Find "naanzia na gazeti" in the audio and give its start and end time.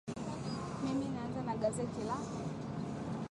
1.13-2.01